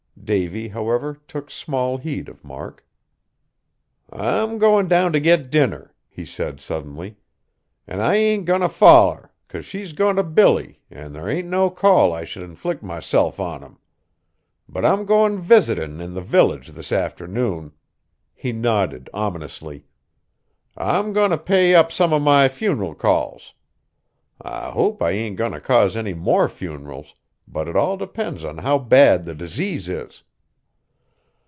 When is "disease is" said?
29.35-30.23